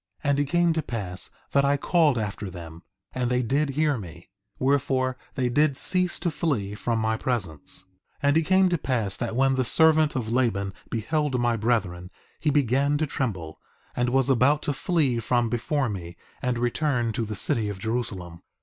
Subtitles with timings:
[0.23, 2.81] 4:29 And it came to pass that I called after them,
[3.13, 7.85] and they did hear me; wherefore they did cease to flee from my presence.
[8.13, 12.09] 4:30 And it came to pass that when the servant of Laban beheld my brethren
[12.39, 13.59] he began to tremble,
[13.95, 18.41] and was about to flee from before me and return to the city of Jerusalem.